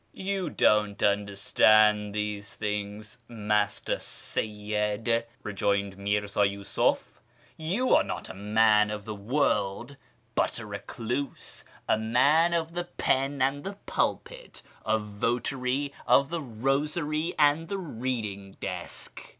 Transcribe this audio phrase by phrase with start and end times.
[0.29, 7.19] "You don't understand these things, Master Seyyid," rejoined Mirza Yiisuf;"
[7.71, 9.97] you are not a man of the world,
[10.33, 16.41] but a recluse, a man of the pen and the pulpit, a votary of the
[16.41, 19.21] rosary and the reading desk."